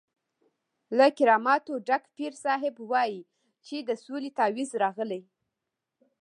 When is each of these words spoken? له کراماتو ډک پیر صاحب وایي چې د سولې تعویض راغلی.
له 0.97 1.05
کراماتو 1.17 1.73
ډک 1.87 2.03
پیر 2.17 2.33
صاحب 2.43 2.75
وایي 2.91 3.19
چې 3.65 3.77
د 3.87 3.89
سولې 4.03 4.29
تعویض 4.39 4.71
راغلی. 4.83 5.21